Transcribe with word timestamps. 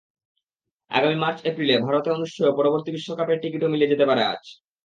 আগামী 0.91 1.15
মার্চ-এপ্রিলে 1.15 1.75
ভারতে 1.85 2.09
অনুষ্ঠেয় 2.11 2.51
পরবর্তী 2.57 2.89
বিশ্বকাপের 2.91 3.41
টিকিটও 3.41 3.71
মিলে 3.73 3.89
যেতে 3.91 4.05
পারে 4.05 4.21
আজ। 4.25 4.43